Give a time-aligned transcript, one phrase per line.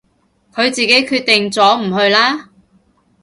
[0.51, 2.49] 佢自己決定咗唔去啦